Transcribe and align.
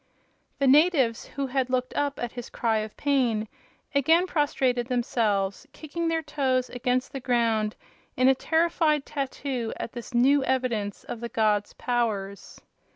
The 0.57 0.65
natives, 0.65 1.25
who 1.25 1.45
had 1.45 1.69
looked 1.69 1.93
up 1.95 2.17
at 2.17 2.31
his 2.31 2.49
cry 2.49 2.79
of 2.79 2.97
pain, 2.97 3.47
again 3.93 4.25
prostrated 4.25 4.87
themselves, 4.87 5.67
kicking 5.73 6.07
their 6.07 6.23
toes 6.23 6.71
against 6.71 7.13
the 7.13 7.19
ground 7.19 7.75
in 8.17 8.27
a 8.27 8.33
terrified 8.33 9.05
tattoo 9.05 9.71
at 9.77 9.91
this 9.91 10.11
new 10.11 10.43
evidence 10.43 11.03
of 11.03 11.19
the 11.19 11.29
god's 11.29 11.73
powers. 11.73 12.59